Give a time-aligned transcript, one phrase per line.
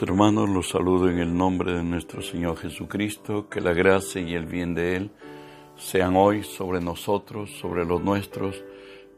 [0.00, 4.46] Hermanos, los saludo en el nombre de nuestro Señor Jesucristo, que la gracia y el
[4.46, 5.10] bien de Él
[5.76, 8.62] sean hoy sobre nosotros, sobre los nuestros,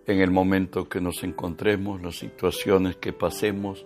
[0.06, 3.84] en el momento que nos encontremos, las situaciones que pasemos,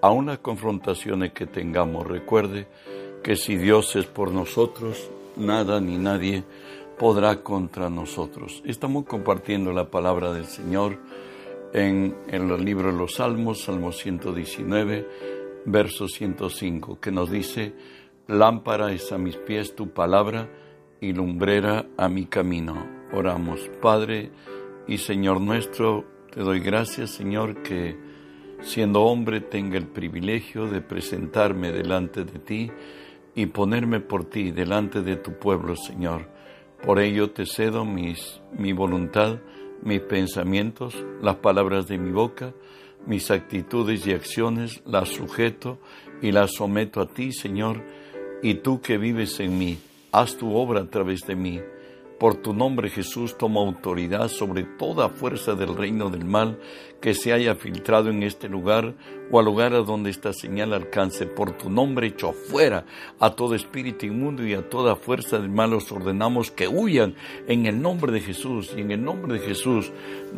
[0.00, 2.06] aun las confrontaciones que tengamos.
[2.06, 2.66] Recuerde
[3.22, 6.44] que si Dios es por nosotros, nada ni nadie
[6.98, 8.62] podrá contra nosotros.
[8.64, 10.98] Estamos compartiendo la palabra del Señor
[11.74, 17.74] en, en el libro de los Salmos, Salmo 119, verso 105, que nos dice,
[18.26, 20.48] lámpara es a mis pies tu palabra
[21.00, 22.86] y lumbrera a mi camino.
[23.12, 24.30] Oramos, Padre
[24.86, 27.96] y Señor nuestro, te doy gracias, Señor, que
[28.62, 32.70] siendo hombre tenga el privilegio de presentarme delante de ti
[33.34, 36.28] y ponerme por ti delante de tu pueblo, Señor.
[36.82, 39.40] Por ello te cedo mis, mi voluntad,
[39.82, 42.54] mis pensamientos, las palabras de mi boca,
[43.06, 45.78] mis actitudes y acciones, las sujeto
[46.20, 47.82] y las someto a ti, Señor,
[48.42, 49.78] y tú que vives en mí,
[50.12, 51.60] haz tu obra a través de mí
[52.22, 56.56] por tu nombre Jesús toma autoridad sobre toda fuerza del reino del mal
[57.00, 58.94] que se haya filtrado en este lugar
[59.32, 61.26] o al lugar a donde esta señal alcance.
[61.26, 62.86] Por tu nombre echo fuera
[63.18, 67.16] a todo espíritu inmundo y a toda fuerza del mal os ordenamos que huyan
[67.48, 68.72] en el nombre de Jesús.
[68.76, 69.90] Y en el nombre de Jesús,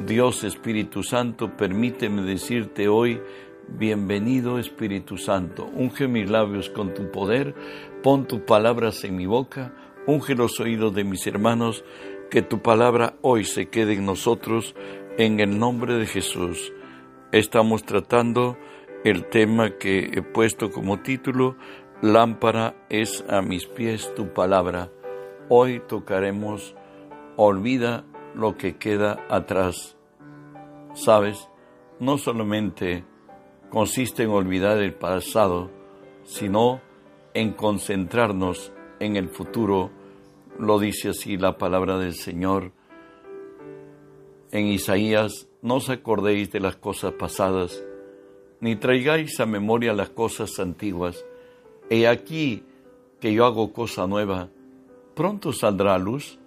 [0.07, 3.21] Dios Espíritu Santo, permíteme decirte hoy,
[3.69, 7.55] Bienvenido Espíritu Santo, unge mis labios con tu poder,
[8.03, 9.73] pon tus palabras en mi boca,
[10.07, 11.83] Unge los oídos de mis hermanos,
[12.31, 14.75] que tu palabra hoy se quede en nosotros,
[15.17, 16.75] en el nombre de Jesús.
[17.33, 18.59] Estamos tratando
[19.03, 21.57] el tema que he puesto como título,
[22.03, 24.91] Lámpara es a mis pies tu palabra.
[25.49, 26.77] Hoy tocaremos,
[27.37, 29.97] olvida lo que queda atrás.
[30.93, 31.49] Sabes,
[31.99, 33.05] no solamente
[33.71, 35.71] consiste en olvidar el pasado,
[36.25, 36.83] sino
[37.33, 38.71] en concentrarnos
[39.05, 39.91] en el futuro,
[40.59, 42.73] lo dice así la palabra del Señor.
[44.51, 47.83] En Isaías, no os acordéis de las cosas pasadas,
[48.61, 51.25] ni traigáis a memoria las cosas antiguas.
[51.91, 52.65] He aquí
[53.21, 54.49] que yo hago cosa nueva,
[55.15, 56.39] pronto saldrá a luz,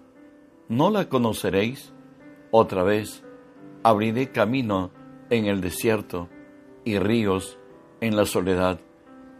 [0.68, 1.92] no la conoceréis.
[2.50, 3.22] Otra vez,
[3.82, 4.90] abriré camino
[5.30, 6.28] en el desierto
[6.84, 7.58] y ríos
[8.00, 8.80] en la soledad.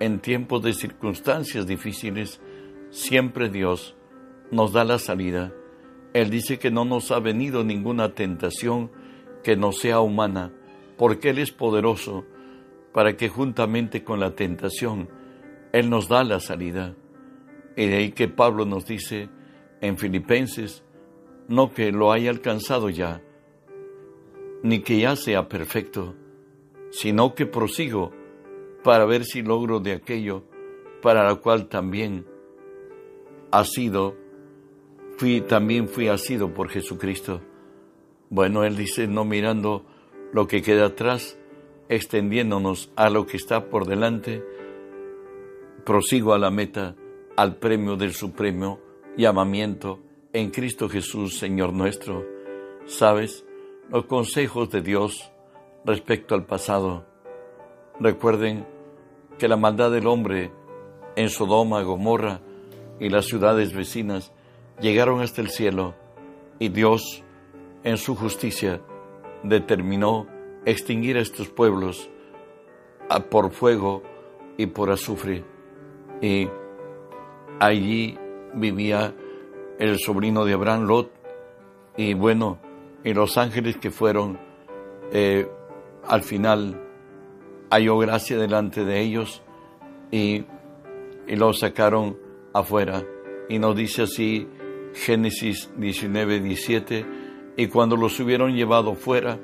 [0.01, 2.41] En tiempos de circunstancias difíciles,
[2.91, 3.97] Siempre Dios
[4.51, 5.53] nos da la salida.
[6.15, 8.91] Él dice que no nos ha venido ninguna tentación
[9.43, 10.53] que no sea humana,
[10.97, 12.25] porque Él es poderoso
[12.93, 15.09] para que juntamente con la tentación
[15.73, 16.97] Él nos da la salida.
[17.77, 19.29] Y de ahí que Pablo nos dice
[19.81, 20.85] en Filipenses,
[21.47, 23.23] no que lo haya alcanzado ya,
[24.63, 26.17] ni que ya sea perfecto,
[26.91, 28.13] sino que prosigo
[28.83, 30.45] para ver si logro de aquello
[31.03, 32.27] para lo cual también
[33.65, 34.17] sido,
[35.17, 37.41] fui, también fui asido por Jesucristo.
[38.31, 39.85] Bueno, Él dice, no mirando
[40.33, 41.39] lo que queda atrás,
[41.89, 44.45] extendiéndonos a lo que está por delante,
[45.85, 46.95] prosigo a la meta,
[47.37, 48.81] al premio del supremo
[49.17, 50.01] llamamiento
[50.33, 52.27] en Cristo Jesús, Señor nuestro.
[52.87, 53.45] ¿Sabes?
[53.91, 55.33] Los consejos de Dios
[55.85, 57.07] respecto al pasado.
[58.01, 58.67] Recuerden
[59.39, 60.53] que la maldad del hombre
[61.17, 62.41] en Sodoma, Gomorra,
[63.01, 64.33] y las ciudades vecinas
[64.81, 65.95] llegaron hasta el cielo
[66.59, 67.23] y Dios,
[67.85, 68.81] en su justicia,
[69.43, 70.27] determinó
[70.65, 72.11] extinguir a estos pueblos
[73.31, 74.03] por fuego
[74.57, 75.45] y por azufre.
[76.21, 76.49] Y
[77.61, 78.19] allí
[78.55, 79.15] vivía
[79.79, 81.13] el sobrino de Abraham, Lot,
[81.97, 82.59] y bueno,
[83.05, 84.39] y los ángeles que fueron,
[85.13, 85.49] eh,
[86.07, 86.81] al final
[87.71, 89.43] halló gracia delante de ellos
[90.11, 90.45] y,
[91.27, 92.17] y los sacaron
[92.59, 93.05] afuera.
[93.49, 94.47] Y nos dice así
[94.95, 97.07] Génesis 19, 17,
[97.57, 99.39] y cuando los hubieron llevado fuera,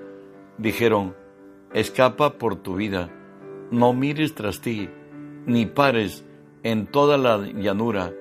[0.58, 1.14] dijeron,
[1.72, 3.10] escapa por tu vida,
[3.70, 4.88] no mires tras ti,
[5.46, 6.24] ni pares
[6.62, 8.12] en toda la llanura,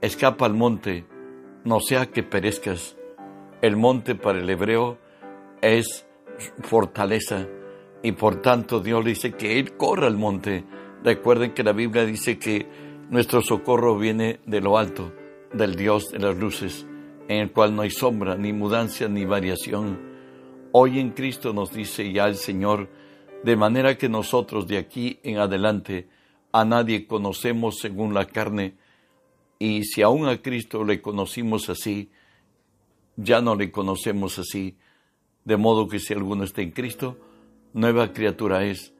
[0.00, 1.06] escapa al monte,
[1.64, 2.96] no sea que perezcas.
[3.60, 4.98] El monte para el hebreo
[5.60, 6.06] es
[6.62, 7.46] fortaleza
[8.02, 10.64] y por tanto Dios dice que Él corra al monte.
[11.04, 12.66] Recuerden que la Biblia dice que
[13.10, 15.12] nuestro socorro viene de lo alto,
[15.52, 16.86] del Dios de las luces,
[17.28, 20.00] en el cual no hay sombra, ni mudanza, ni variación.
[20.72, 22.88] Hoy en Cristo nos dice ya el Señor,
[23.44, 26.08] de manera que nosotros de aquí en adelante
[26.52, 28.76] a nadie conocemos según la carne,
[29.58, 32.10] y si aún a Cristo le conocimos así,
[33.16, 34.76] ya no le conocemos así,
[35.44, 37.18] de modo que si alguno está en Cristo,
[37.72, 38.92] nueva criatura es.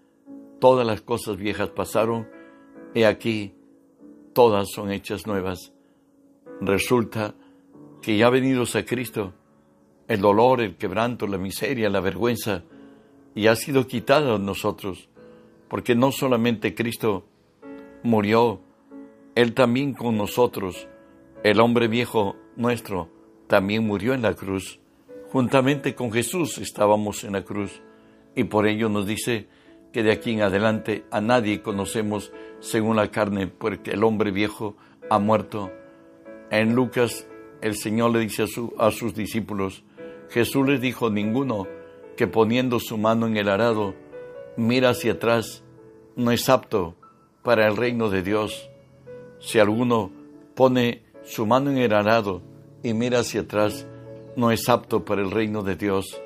[0.60, 2.28] Todas las cosas viejas pasaron,
[2.94, 3.54] he aquí,
[4.32, 5.73] todas son hechas nuevas.
[6.61, 7.34] Resulta
[8.00, 9.32] que ya venidos a Cristo,
[10.08, 12.64] el dolor, el quebranto, la miseria, la vergüenza,
[13.34, 15.08] y ha sido quitado de nosotros,
[15.69, 17.25] porque no solamente Cristo
[18.02, 18.61] murió,
[19.34, 20.88] Él también con nosotros,
[21.43, 23.08] el hombre viejo nuestro,
[23.46, 24.81] también murió en la cruz.
[25.31, 27.81] Juntamente con Jesús estábamos en la cruz,
[28.35, 29.49] y por ello nos dice
[29.93, 34.77] que de aquí en adelante a nadie conocemos según la carne, porque el hombre viejo
[35.11, 35.71] ha muerto.
[36.50, 37.27] En Lucas
[37.61, 38.44] el Señor le dice
[38.79, 39.85] a, sus discípulos,
[40.31, 41.67] Jesús les dijo, ninguno
[42.17, 43.94] que poniendo su mano en el arado
[44.56, 45.62] mira hacia atrás
[46.17, 46.95] no es apto
[47.43, 48.69] para el reino de Dios.
[49.38, 50.11] Si alguno
[50.55, 52.43] pone su mano en el arado
[52.83, 53.87] y mira hacia atrás,
[54.37, 56.21] no es apto para el reino de Dios.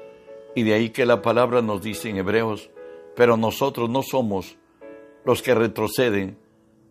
[0.54, 2.70] Y de ahí que la palabra nos dice en Hebreos,
[3.16, 4.56] pero nosotros no somos
[5.24, 6.38] los que retroceden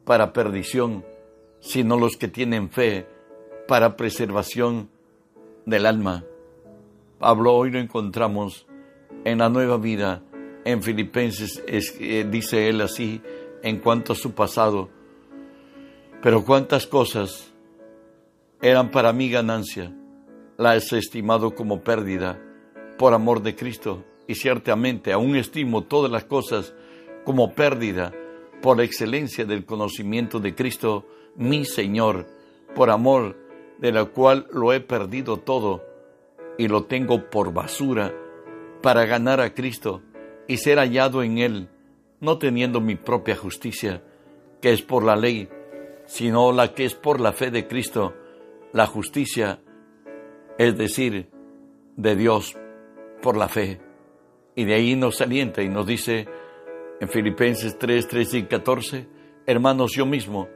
[0.03, 1.05] para perdición,
[1.59, 3.07] sino los que tienen fe
[3.67, 4.89] para preservación
[5.65, 6.23] del alma.
[7.19, 8.67] Pablo hoy lo encontramos
[9.23, 10.21] en la nueva vida.
[10.65, 11.63] En Filipenses
[12.29, 13.21] dice él así
[13.61, 14.89] en cuanto a su pasado.
[16.21, 17.53] Pero cuántas cosas
[18.61, 19.95] eran para mí ganancia,
[20.57, 22.41] las he estimado como pérdida
[22.97, 24.03] por amor de Cristo.
[24.27, 26.73] Y ciertamente aún estimo todas las cosas
[27.23, 28.13] como pérdida
[28.61, 31.05] por la excelencia del conocimiento de Cristo,
[31.35, 32.25] mi Señor,
[32.73, 33.37] por amor
[33.79, 35.83] de la cual lo he perdido todo
[36.57, 38.13] y lo tengo por basura
[38.81, 40.01] para ganar a Cristo
[40.47, 41.69] y ser hallado en Él,
[42.19, 44.03] no teniendo mi propia justicia,
[44.61, 45.49] que es por la ley,
[46.05, 48.13] sino la que es por la fe de Cristo,
[48.71, 49.59] la justicia,
[50.57, 51.29] es decir,
[51.95, 52.55] de Dios
[53.21, 53.84] por la fe.
[54.55, 56.27] Y de ahí nos alienta y nos dice
[56.99, 59.07] en Filipenses 3, 13 y 14,
[59.45, 60.47] hermanos, yo mismo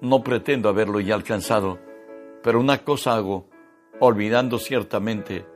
[0.00, 1.78] no pretendo haberlo ya alcanzado,
[2.42, 3.48] pero una cosa hago,
[4.00, 5.46] olvidando ciertamente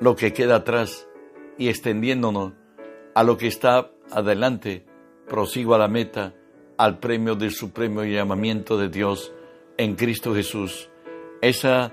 [0.00, 1.08] lo que queda atrás
[1.58, 2.52] y extendiéndonos
[3.14, 4.86] a lo que está adelante,
[5.28, 6.34] prosigo a la meta,
[6.78, 9.32] al premio del supremo llamamiento de Dios
[9.76, 10.90] en Cristo Jesús.
[11.40, 11.92] Esa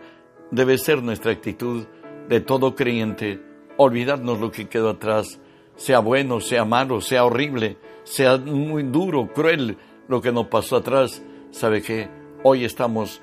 [0.52, 1.86] debe ser nuestra actitud
[2.28, 3.42] de todo creyente,
[3.82, 5.40] olvidarnos lo que quedó atrás,
[5.78, 9.78] sea bueno, sea malo, sea horrible, sea muy duro, cruel
[10.10, 11.24] lo que nos pasó atrás.
[11.52, 12.10] ¿Sabe qué?
[12.44, 13.22] Hoy estamos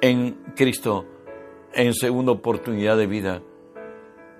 [0.00, 1.06] en Cristo
[1.72, 3.40] en segunda oportunidad de vida.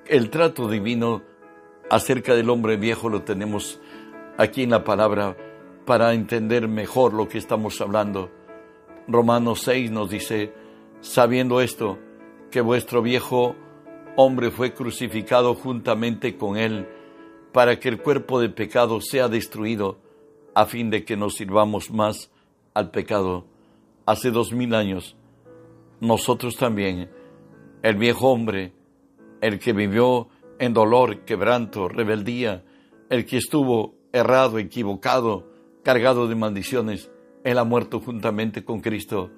[0.05, 1.23] El trato divino
[1.89, 3.81] acerca del hombre viejo lo tenemos
[4.37, 5.37] aquí en la palabra
[5.87, 8.33] para entender mejor lo que estamos hablando.
[9.07, 10.53] Romanos 6 nos dice,
[11.01, 12.01] sabiendo esto,
[12.51, 13.55] que vuestro viejo
[14.21, 16.89] hombre fue crucificado juntamente con él,
[17.53, 20.01] para que el cuerpo de pecado sea destruido,
[20.57, 22.29] a fin de que nos sirvamos más
[22.75, 23.45] al pecado.
[24.07, 25.15] Hace dos mil años
[26.01, 27.09] nosotros también,
[27.85, 28.73] el viejo hombre,
[29.41, 30.27] el que vivió
[30.59, 32.65] en dolor, quebranto, rebeldía,
[33.11, 35.47] el que estuvo errado, equivocado,
[35.85, 37.09] cargado de maldiciones,
[37.45, 39.31] él ha muerto juntamente con Cristo.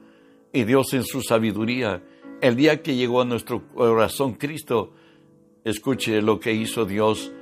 [0.55, 2.03] Y Dios en su sabiduría,
[2.41, 4.93] el día que llegó a nuestro corazón Cristo,
[5.65, 7.33] escuche lo que hizo Dios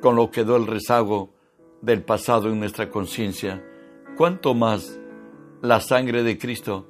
[0.00, 1.34] con lo que quedó el rezago
[1.80, 3.64] del pasado en nuestra conciencia.
[4.16, 4.98] ¿Cuánto más
[5.60, 6.88] la sangre de Cristo?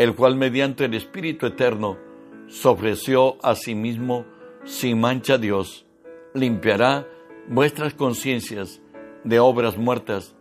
[0.00, 1.98] el cual mediante el Espíritu Eterno
[2.46, 4.24] se ofreció a sí mismo
[4.64, 5.86] sin mancha a Dios,
[6.32, 7.06] limpiará
[7.48, 8.80] vuestras conciencias
[9.24, 10.34] de obras muertas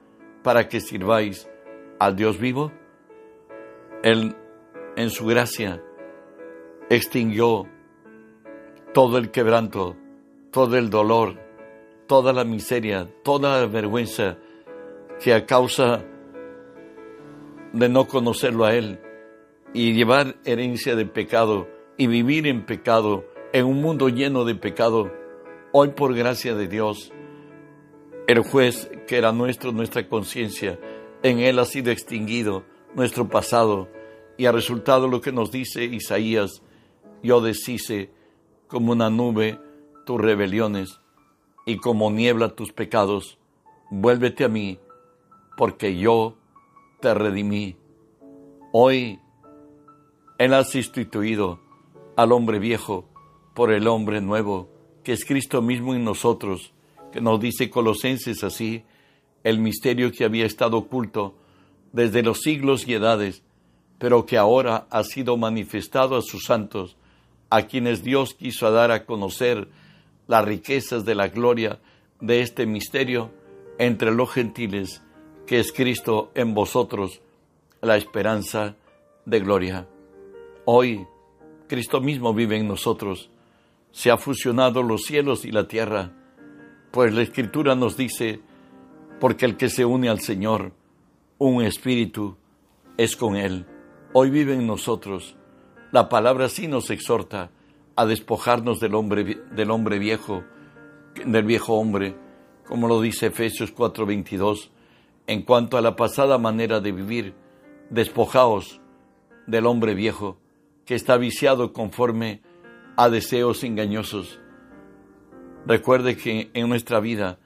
[0.44, 1.50] para que sirváis
[2.00, 2.72] al Dios vivo?
[4.02, 4.34] Él,
[4.96, 5.84] en su gracia,
[6.90, 7.68] extinguió
[8.94, 9.96] todo el quebranto,
[10.52, 11.40] todo el dolor,
[12.08, 14.38] toda la miseria, toda la vergüenza
[15.20, 16.04] que a causa
[17.74, 19.00] de no conocerlo a Él,
[19.74, 21.68] y llevar herencia de pecado
[21.98, 25.12] y vivir en pecado, en un mundo lleno de pecado,
[25.72, 27.12] hoy por gracia de Dios,
[28.28, 30.80] el juez que era nuestro, nuestra conciencia,
[31.22, 32.64] en él ha sido extinguido
[32.96, 33.90] nuestro pasado
[34.38, 36.64] y ha resultado lo que nos dice Isaías,
[37.24, 38.12] yo deshice
[38.68, 39.60] como una nube
[40.06, 41.00] tus rebeliones
[41.66, 43.38] y como niebla tus pecados,
[43.90, 44.80] vuélvete a mí,
[45.58, 46.38] porque yo
[47.00, 47.78] te redimí.
[48.72, 49.20] Hoy
[50.38, 51.60] él ha sustituido
[52.16, 53.06] al hombre viejo
[53.54, 54.70] por el hombre nuevo,
[55.04, 56.74] que es Cristo mismo en nosotros,
[57.12, 58.84] que nos dice Colosenses así,
[59.44, 61.36] el misterio que había estado oculto
[61.92, 63.44] desde los siglos y edades,
[63.98, 66.98] pero que ahora ha sido manifestado a sus santos,
[67.50, 69.68] a quienes Dios quiso dar a conocer
[70.28, 71.80] las riquezas de la gloria
[72.22, 73.32] de este misterio
[73.78, 75.02] entre los gentiles,
[75.48, 77.22] que es Cristo en vosotros,
[77.82, 78.76] la esperanza
[79.26, 79.88] de gloria.
[80.66, 81.08] Hoy,
[81.68, 83.30] Cristo mismo vive en nosotros.
[83.92, 86.12] Se ha fusionado los cielos y la tierra,
[86.92, 88.42] pues la Escritura nos dice,
[89.20, 90.74] porque el que se une al Señor,
[91.38, 92.38] un espíritu,
[92.98, 93.66] es con Él.
[94.14, 95.36] Hoy vive en nosotros.
[95.92, 97.50] La palabra sí nos exhorta
[97.96, 100.44] a despojarnos del hombre, del hombre viejo,
[101.26, 102.16] del viejo hombre,
[102.68, 104.70] como lo dice Efesios 4:22,
[105.26, 107.34] en cuanto a la pasada manera de vivir,
[107.90, 108.80] despojaos
[109.48, 110.38] del hombre viejo,
[110.86, 112.42] que está viciado conforme
[112.96, 114.40] a deseos engañosos.
[115.66, 117.40] Recuerde que en nuestra vida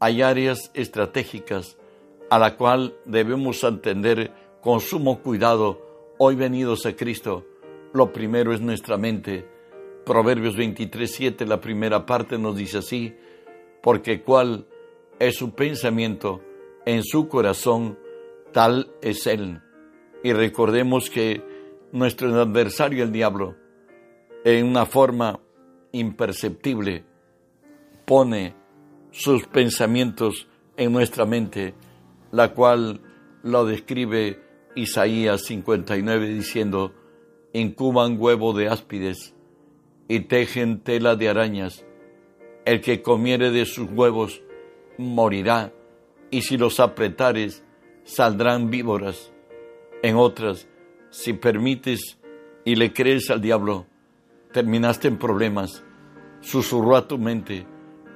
[0.00, 1.78] hay áreas estratégicas
[2.28, 5.80] a la cual debemos atender con sumo cuidado
[6.18, 7.46] hoy venidos a Cristo.
[7.96, 9.48] Lo primero es nuestra mente,
[10.04, 13.16] Proverbios 23, 7, la primera parte nos dice así,
[13.82, 14.66] porque cuál
[15.18, 16.42] es su pensamiento
[16.84, 17.98] en su corazón,
[18.52, 19.62] tal es él.
[20.22, 21.42] Y recordemos que
[21.90, 23.56] nuestro adversario, el diablo,
[24.44, 25.40] en una forma
[25.92, 27.02] imperceptible,
[28.04, 28.54] pone
[29.10, 31.72] sus pensamientos en nuestra mente,
[32.30, 33.00] la cual
[33.42, 34.38] lo describe
[34.74, 36.92] Isaías 59 diciendo,
[37.60, 39.34] incuban huevo de áspides
[40.08, 41.84] y tejen tela de arañas.
[42.64, 44.42] El que comiere de sus huevos
[44.98, 45.72] morirá,
[46.30, 47.64] y si los apretares
[48.04, 49.32] saldrán víboras.
[50.02, 50.68] En otras,
[51.10, 52.18] si permites
[52.64, 53.86] y le crees al diablo,
[54.52, 55.82] terminaste en problemas.
[56.40, 57.66] Susurró a tu mente,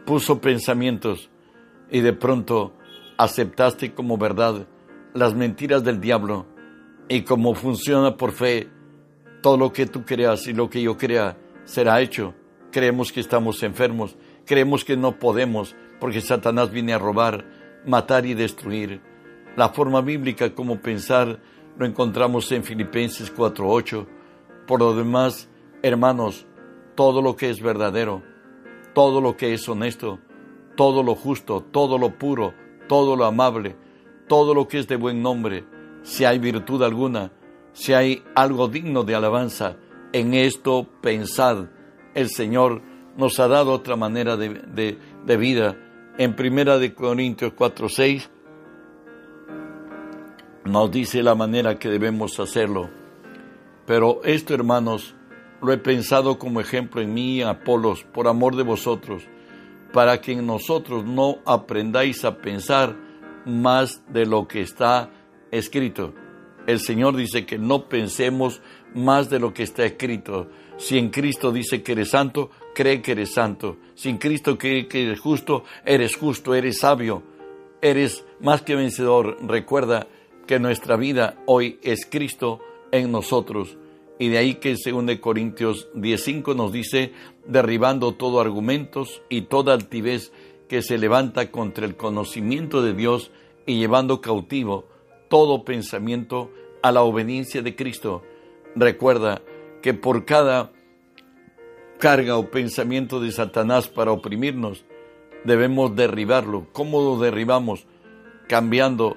[0.05, 1.31] puso pensamientos
[1.91, 2.75] y de pronto
[3.17, 4.67] aceptaste como verdad
[5.15, 6.47] las mentiras del diablo
[7.09, 8.69] y como funciona por fe,
[9.41, 12.35] todo lo que tú creas y lo que yo crea será hecho.
[12.71, 17.45] Creemos que estamos enfermos, creemos que no podemos porque Satanás viene a robar,
[17.87, 19.01] matar y destruir.
[19.57, 21.41] La forma bíblica como pensar
[21.77, 24.07] lo encontramos en Filipenses 4:8.
[24.67, 25.49] Por lo demás,
[25.83, 26.47] hermanos,
[26.95, 28.23] todo lo que es verdadero,
[28.95, 30.19] todo lo que es honesto,
[30.77, 32.55] todo lo justo, todo lo puro,
[32.89, 33.77] todo lo amable,
[34.29, 35.65] todo lo que es de buen nombre,
[36.03, 37.33] si hay virtud alguna,
[37.73, 39.77] si hay algo digno de alabanza,
[40.13, 41.67] en esto pensad.
[42.15, 42.83] El Señor
[43.17, 44.97] nos ha dado otra manera de,
[45.37, 45.77] vida.
[46.19, 48.29] En Primera de Corintios 4:6
[50.65, 52.91] nos dice la manera que debemos hacerlo.
[53.87, 55.15] Pero esto, hermanos,
[55.63, 59.25] lo he pensado como ejemplo en mí Apolos, por amor de vosotros,
[59.93, 62.97] para que en nosotros no aprendáis a pensar
[63.45, 65.11] más de lo que está
[65.51, 66.15] escrito.
[66.71, 68.63] El Señor dice que no pensemos
[68.95, 70.49] más de lo que está escrito.
[70.77, 73.77] Si en Cristo dice que eres santo, cree que eres santo.
[73.95, 77.25] Si en Cristo cree que eres justo, eres justo, eres sabio,
[77.83, 79.37] eres más que vencedor.
[79.43, 80.07] Recuerda
[80.47, 82.61] que nuestra vida hoy es Cristo
[82.93, 83.77] en nosotros.
[84.21, 87.13] Y de ahí que según de Corintios 10.5 nos dice,
[87.47, 90.33] derribando todo argumentos y toda altivez
[90.69, 93.33] que se levanta contra el conocimiento de Dios
[93.67, 94.90] y llevando cautivo
[95.31, 96.51] todo pensamiento
[96.83, 98.23] a la obediencia de Cristo
[98.77, 99.43] Recuerda
[99.83, 100.71] que por cada
[101.99, 104.85] carga o pensamiento de Satanás para oprimirnos,
[105.45, 106.69] debemos derribarlo.
[106.73, 107.87] ¿Cómo lo derribamos?
[108.49, 109.17] Cambiando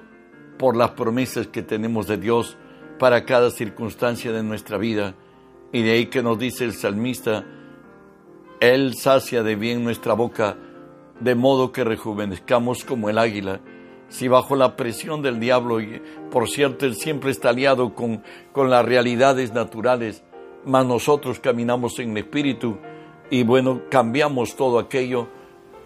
[0.58, 2.56] por las promesas que tenemos de Dios
[2.98, 5.14] para cada circunstancia de nuestra vida.
[5.72, 7.44] Y de ahí que nos dice el salmista,
[8.60, 10.56] Él sacia de bien nuestra boca,
[11.20, 13.60] de modo que rejuvenezcamos como el águila
[14.14, 18.70] si bajo la presión del diablo, y por cierto, él siempre está aliado con, con
[18.70, 20.22] las realidades naturales,
[20.64, 22.78] mas nosotros caminamos en Espíritu
[23.28, 25.26] y bueno, cambiamos todo aquello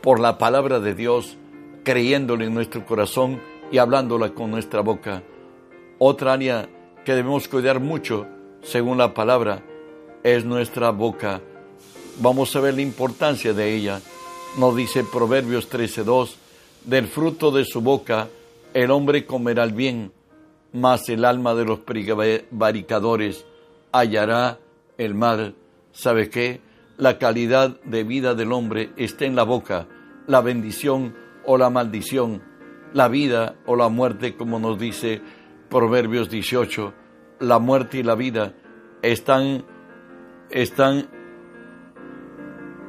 [0.03, 1.39] por la palabra de Dios,
[1.85, 3.41] creyéndole en nuestro corazón
[3.73, 5.23] y hablándola con nuestra boca.
[5.99, 6.69] Otra área
[7.07, 8.27] que debemos cuidar mucho,
[8.61, 9.63] según la palabra,
[10.23, 11.41] es nuestra boca.
[12.21, 14.03] Vamos a ver la importancia de ella.
[14.59, 16.48] Nos dice Proverbios 13.2
[16.85, 18.29] del fruto de su boca
[18.75, 20.13] el hombre comerá el bien,
[20.73, 23.47] mas el alma de los prevaricadores
[23.93, 24.59] hallará
[24.99, 25.55] el mal.
[25.93, 26.61] ¿Sabe qué?
[26.97, 29.89] La calidad de vida del hombre está en la boca,
[30.27, 31.17] la bendición
[31.47, 32.43] o la maldición,
[32.93, 35.23] la vida o la muerte, como nos dice
[35.71, 36.93] Proverbios 18.
[37.41, 38.53] La muerte y la vida
[39.01, 39.65] están,
[40.51, 41.09] están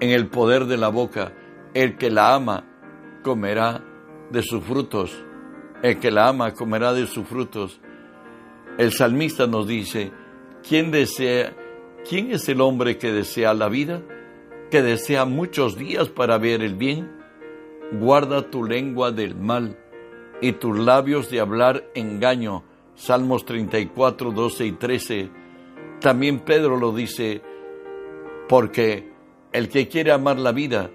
[0.02, 1.34] en el poder de la boca.
[1.74, 2.69] El que la ama
[3.24, 3.84] comerá
[4.30, 5.24] de sus frutos.
[5.82, 7.80] El que la ama comerá de sus frutos.
[8.78, 10.12] El salmista nos dice,
[10.68, 11.56] ¿quién desea,
[12.08, 14.02] quién es el hombre que desea la vida?
[14.72, 17.12] Que desea muchos días para ver el bien.
[17.92, 19.78] Guarda tu lengua del mal
[20.42, 22.64] y tus labios de hablar engaño.
[22.96, 25.30] Salmos 34, 12 y 13.
[26.02, 27.42] También Pedro lo dice,
[28.48, 29.12] porque
[29.52, 30.92] el que quiere amar la vida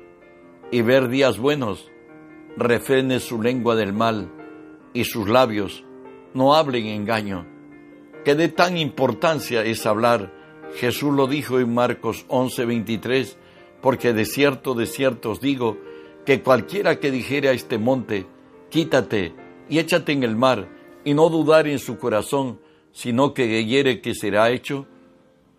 [0.71, 1.91] y ver días buenos,
[2.57, 4.31] refrene su lengua del mal
[4.93, 5.85] y sus labios
[6.35, 7.47] no hablen engaño.
[8.25, 10.33] ¿Qué de tan importancia es hablar?
[10.77, 13.39] Jesús lo dijo en Marcos 11, 23,
[13.81, 15.79] porque de cierto, de cierto os digo,
[16.25, 18.27] que cualquiera que dijere a este monte,
[18.71, 19.35] quítate
[19.69, 20.69] y échate en el mar,
[21.05, 22.61] y no dudar en su corazón,
[22.93, 24.87] sino que creyere que será hecho,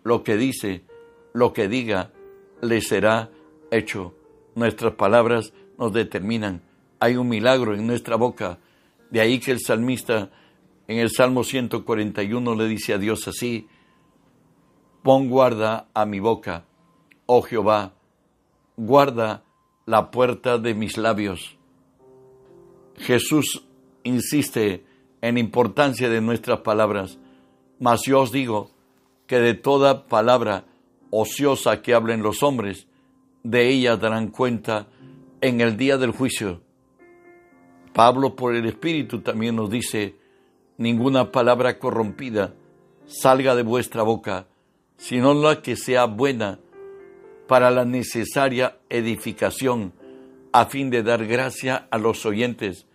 [0.02, 0.84] lo que dice,
[1.32, 2.12] lo que diga,
[2.60, 3.30] le será
[3.70, 4.14] hecho.
[4.54, 6.65] Nuestras palabras nos determinan.
[7.00, 8.58] Hay un milagro en nuestra boca.
[9.10, 10.30] De ahí que el salmista
[10.88, 13.68] en el Salmo 141 le dice a Dios así,
[15.02, 16.64] pon guarda a mi boca,
[17.26, 17.94] oh Jehová,
[18.76, 19.44] guarda
[19.84, 21.56] la puerta de mis labios.
[22.96, 23.64] Jesús
[24.04, 24.84] insiste
[25.20, 27.18] en importancia de nuestras palabras,
[27.78, 28.70] mas yo os digo
[29.26, 30.64] que de toda palabra
[31.10, 32.86] ociosa que hablen los hombres,
[33.42, 34.86] de ella darán cuenta
[35.40, 36.62] en el día del juicio.
[37.96, 40.16] Pablo por el Espíritu también nos dice,
[40.76, 42.52] ninguna palabra corrompida
[43.06, 44.48] salga de vuestra boca,
[44.98, 46.58] sino la que sea buena
[47.48, 49.94] para la necesaria edificación,
[50.52, 52.86] a fin de dar gracia a los oyentes.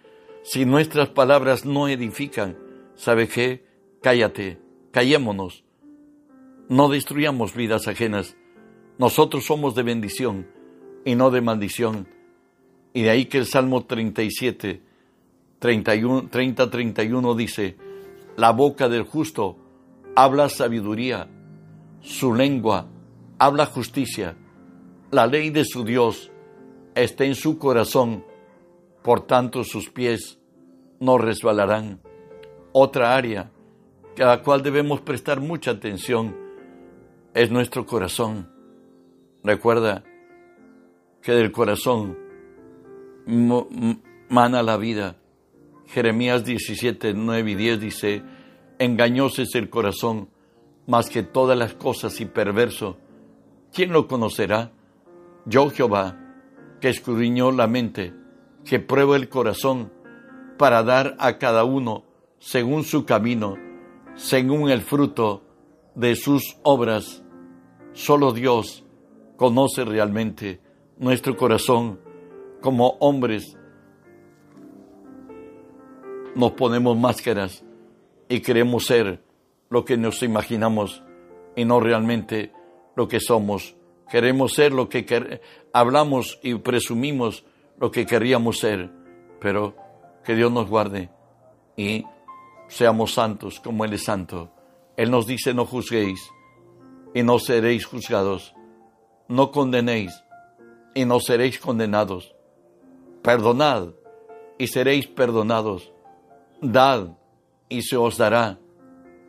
[0.44, 2.60] Si nuestras palabras no edifican,
[2.94, 3.66] ¿sabe qué?
[4.04, 4.60] Cállate,
[4.92, 5.64] callémonos.
[6.70, 8.38] No destruyamos vidas ajenas.
[9.00, 10.48] Nosotros somos de bendición
[11.06, 12.08] y no de maldición.
[12.94, 14.91] Y de ahí que el Salmo 37,
[15.62, 17.78] 31, 30, 31 dice,
[18.36, 19.58] la boca del justo
[20.16, 21.30] habla sabiduría,
[22.00, 22.88] su lengua
[23.38, 24.36] habla justicia,
[25.12, 26.32] la ley de su Dios
[26.96, 28.26] está en su corazón,
[29.04, 30.40] por tanto sus pies
[31.00, 32.02] no resbalarán.
[32.72, 33.52] Otra área
[34.20, 36.36] a la cual debemos prestar mucha atención
[37.36, 38.50] es nuestro corazón.
[39.44, 40.04] Recuerda
[41.22, 42.18] que del corazón
[43.28, 45.21] mana la vida.
[45.94, 48.24] Jeremías 17, 9 y 10 dice,
[48.80, 50.30] engañoso es el corazón
[50.88, 52.98] más que todas las cosas y perverso.
[53.74, 54.72] ¿Quién lo conocerá?
[55.46, 56.18] Yo Jehová,
[56.80, 58.14] que escudriñó la mente,
[58.64, 59.92] que prueba el corazón,
[60.58, 62.06] para dar a cada uno
[62.40, 63.58] según su camino,
[64.16, 65.44] según el fruto
[65.96, 67.22] de sus obras.
[67.92, 68.86] Solo Dios
[69.36, 70.62] conoce realmente
[70.98, 72.00] nuestro corazón
[72.62, 73.58] como hombres.
[76.36, 77.64] Nos ponemos máscaras
[78.30, 79.24] y queremos ser
[79.70, 81.04] lo que nos imaginamos
[81.56, 82.52] y no realmente
[82.96, 83.76] lo que somos.
[84.10, 85.42] Queremos ser lo que
[85.74, 87.46] hablamos y presumimos
[87.80, 88.90] lo que queríamos ser,
[89.40, 89.76] pero
[90.24, 91.10] que Dios nos guarde
[91.76, 92.06] y
[92.68, 94.52] seamos santos como Él es santo.
[94.98, 96.22] Él nos dice no juzguéis
[97.14, 98.54] y no seréis juzgados.
[99.28, 100.12] No condenéis
[100.94, 102.36] y no seréis condenados.
[103.22, 103.90] Perdonad
[104.58, 105.92] y seréis perdonados.
[106.62, 107.18] Dad
[107.70, 108.60] y se os dará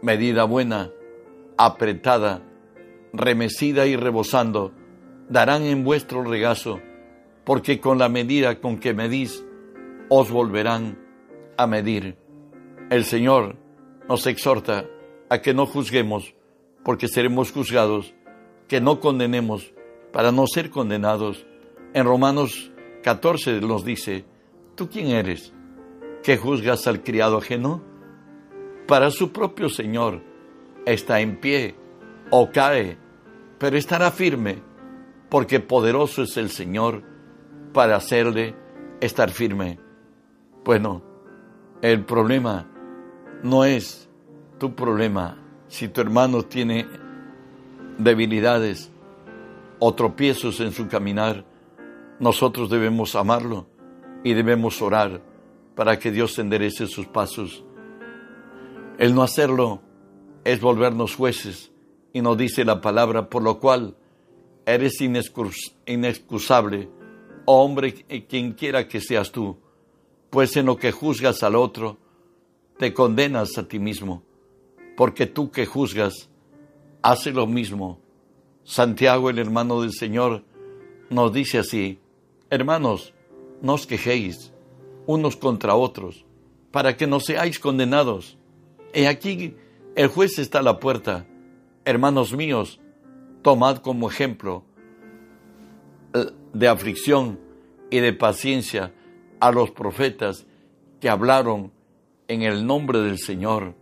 [0.03, 0.91] medida buena,
[1.57, 2.43] apretada,
[3.15, 4.73] remecida y rebosando,
[5.31, 6.81] darán en vuestro regazo,
[7.45, 9.45] porque con la medida con que medís,
[10.11, 10.99] os volverán
[11.57, 12.19] a medir.
[12.91, 13.57] El Señor
[14.11, 14.85] nos exhorta
[15.31, 16.35] a que no juzguemos,
[16.85, 18.15] porque seremos juzgados,
[18.69, 19.73] que no condenemos
[20.13, 21.47] para no ser condenados.
[21.95, 24.27] En Romanos 14 nos dice,
[24.75, 25.55] ¿tú quién eres?
[26.23, 27.83] ¿Que juzgas al criado ajeno?
[28.87, 30.23] Para su propio Señor
[30.87, 31.75] está en pie
[32.31, 32.97] o cae,
[33.59, 34.63] pero estará firme,
[35.29, 37.03] porque poderoso es el Señor
[37.73, 38.55] para hacerle
[39.01, 39.79] estar firme.
[40.65, 41.03] Bueno,
[41.81, 42.69] el problema
[43.43, 44.09] no es
[44.59, 45.39] tu problema
[45.73, 46.87] si tu hermano tiene
[47.97, 48.93] debilidades
[49.79, 51.47] o tropiezos en su caminar,
[52.21, 53.67] nosotros debemos amarlo
[54.23, 55.23] y debemos orar
[55.75, 57.65] para que Dios enderece sus pasos.
[58.99, 59.83] El no hacerlo
[60.45, 61.73] es volvernos jueces
[62.13, 63.97] y nos dice la palabra, por lo cual
[64.67, 66.89] eres inexcusable,
[67.47, 67.95] oh hombre,
[68.29, 69.57] quien quiera que seas tú,
[70.31, 71.99] pues en lo que juzgas al otro,
[72.79, 74.23] te condenas a ti mismo
[74.97, 76.29] porque tú que juzgas,
[77.03, 77.99] hace lo mismo.
[78.65, 80.45] Santiago, el hermano del Señor,
[81.11, 81.99] nos dice así,
[82.51, 83.13] hermanos,
[83.61, 84.52] no os quejéis
[85.07, 86.25] unos contra otros,
[86.71, 88.39] para que no seáis condenados.
[88.93, 89.55] He aquí
[89.95, 91.27] el juez está a la puerta.
[91.85, 92.81] Hermanos míos,
[93.43, 94.65] tomad como ejemplo
[96.53, 97.39] de aflicción
[97.91, 98.93] y de paciencia
[99.41, 100.47] a los profetas
[101.01, 101.73] que hablaron
[102.29, 103.75] en el nombre del Señor.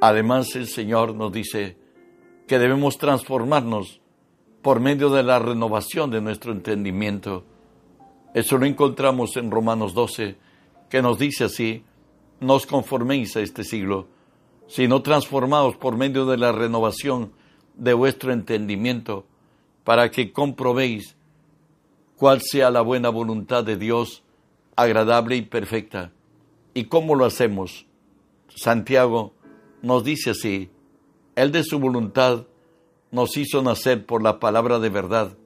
[0.00, 1.76] Además, el Señor nos dice
[2.46, 4.00] que debemos transformarnos
[4.62, 7.44] por medio de la renovación de nuestro entendimiento.
[8.34, 10.36] Eso lo encontramos en Romanos 12,
[10.88, 11.84] que nos dice así,
[12.40, 14.08] no os conforméis a este siglo,
[14.66, 17.32] sino transformaos por medio de la renovación
[17.74, 19.26] de vuestro entendimiento,
[19.84, 21.16] para que comprobéis
[22.16, 24.22] cuál sea la buena voluntad de Dios,
[24.76, 26.12] agradable y perfecta.
[26.72, 27.86] ¿Y cómo lo hacemos?
[28.54, 29.32] Santiago
[29.82, 30.70] nos dice así,
[31.34, 32.46] Él de su voluntad
[33.10, 35.36] nos hizo nacer por la palabra de verdad,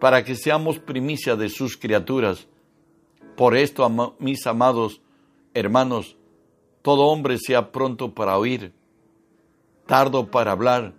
[0.00, 2.48] para que seamos primicia de sus criaturas.
[3.36, 5.00] Por esto, mis amados
[5.54, 6.16] hermanos,
[6.82, 8.72] todo hombre sea pronto para oír,
[9.86, 10.94] tardo para hablar,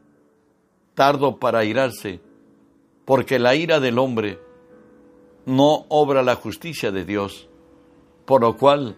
[0.93, 2.21] tardo para irarse,
[3.05, 4.39] porque la ira del hombre
[5.45, 7.49] no obra la justicia de Dios,
[8.25, 8.97] por lo cual,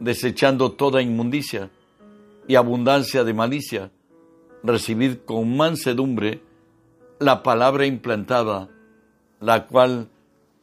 [0.00, 1.70] desechando toda inmundicia
[2.48, 3.92] y abundancia de malicia,
[4.62, 6.42] recibid con mansedumbre
[7.18, 8.68] la palabra implantada,
[9.40, 10.08] la cual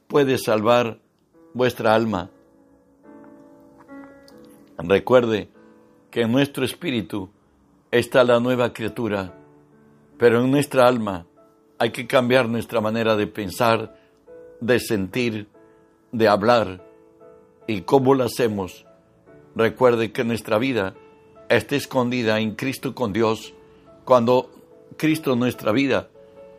[0.07, 0.99] puede salvar
[1.53, 2.29] vuestra alma.
[4.77, 5.49] Recuerde
[6.11, 7.29] que en nuestro espíritu
[7.91, 9.33] está la nueva criatura,
[10.17, 11.25] pero en nuestra alma
[11.79, 13.95] hay que cambiar nuestra manera de pensar,
[14.61, 15.47] de sentir,
[16.11, 16.83] de hablar.
[17.65, 18.85] ¿Y cómo lo hacemos?
[19.55, 20.93] Recuerde que nuestra vida
[21.49, 23.53] está escondida en Cristo con Dios.
[24.05, 24.51] Cuando
[24.97, 26.09] Cristo nuestra vida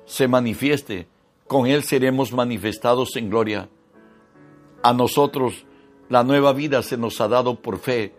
[0.04, 1.06] se manifieste,
[1.48, 3.68] con Él seremos manifestados en gloria.
[4.82, 5.66] A nosotros
[6.08, 8.14] la nueva vida se nos ha dado por fe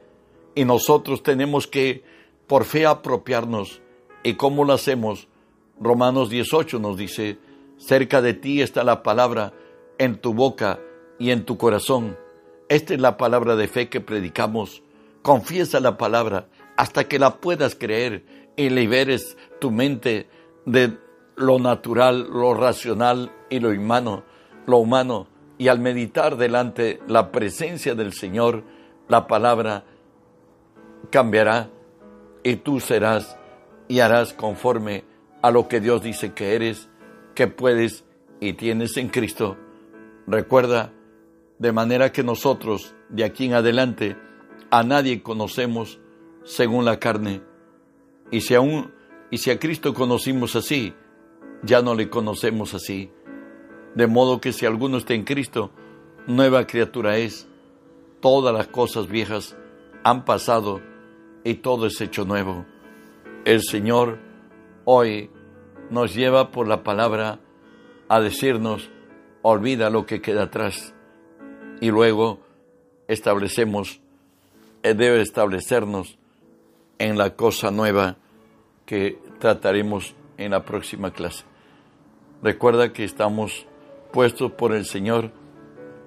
[0.55, 2.03] y nosotros tenemos que
[2.47, 3.81] por fe apropiarnos.
[4.23, 5.29] ¿Y cómo lo hacemos?
[5.79, 7.37] Romanos 18 nos dice,
[7.77, 9.53] cerca de ti está la palabra
[9.97, 10.79] en tu boca
[11.19, 12.17] y en tu corazón.
[12.67, 14.83] Esta es la palabra de fe que predicamos.
[15.21, 18.25] Confiesa la palabra hasta que la puedas creer
[18.57, 20.27] y liberes tu mente
[20.65, 20.97] de
[21.39, 24.23] lo natural, lo racional y lo humano,
[24.67, 25.27] lo humano.
[25.57, 28.63] Y al meditar delante la presencia del Señor,
[29.07, 29.85] la palabra
[31.09, 31.69] cambiará
[32.43, 33.37] y tú serás
[33.87, 35.05] y harás conforme
[35.41, 36.89] a lo que Dios dice que eres,
[37.35, 38.03] que puedes
[38.39, 39.57] y tienes en Cristo.
[40.27, 40.93] Recuerda,
[41.57, 44.17] de manera que nosotros, de aquí en adelante,
[44.71, 45.99] a nadie conocemos
[46.43, 47.41] según la carne.
[48.29, 48.93] Y si aún,
[49.31, 50.93] y si a Cristo conocimos así,
[51.63, 53.11] ya no le conocemos así.
[53.95, 55.71] De modo que si alguno está en Cristo,
[56.27, 57.47] nueva criatura es.
[58.21, 59.55] Todas las cosas viejas
[60.03, 60.81] han pasado
[61.43, 62.65] y todo es hecho nuevo.
[63.45, 64.19] El Señor
[64.85, 65.29] hoy
[65.89, 67.39] nos lleva por la palabra
[68.09, 68.89] a decirnos,
[69.41, 70.93] olvida lo que queda atrás.
[71.81, 72.39] Y luego
[73.07, 74.01] establecemos,
[74.83, 76.17] eh, debe establecernos
[76.97, 78.17] en la cosa nueva
[78.85, 81.43] que trataremos en la próxima clase.
[82.41, 83.67] Recuerda que estamos
[84.11, 85.31] puestos por el Señor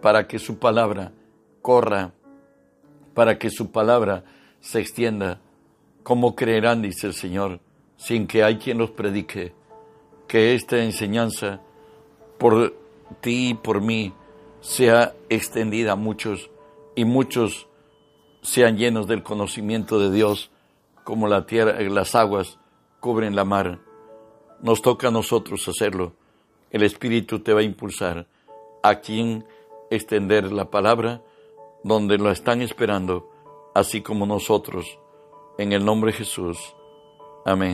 [0.00, 1.12] para que su palabra
[1.60, 2.12] corra,
[3.14, 4.24] para que su palabra
[4.60, 5.40] se extienda.
[6.02, 7.60] ¿Cómo creerán, dice el Señor,
[7.96, 9.52] sin que hay quien los predique?
[10.26, 11.60] Que esta enseñanza
[12.38, 12.74] por
[13.20, 14.14] ti y por mí
[14.60, 16.50] sea extendida a muchos
[16.94, 17.68] y muchos
[18.40, 20.50] sean llenos del conocimiento de Dios
[21.04, 22.58] como la tierra, las aguas
[23.00, 23.80] cubren la mar.
[24.62, 26.12] Nos toca a nosotros hacerlo.
[26.70, 28.26] El Espíritu te va a impulsar
[28.82, 29.44] a quien
[29.90, 31.20] extender la palabra
[31.82, 33.28] donde lo están esperando,
[33.74, 34.98] así como nosotros.
[35.58, 36.58] En el nombre de Jesús.
[37.44, 37.70] Amén.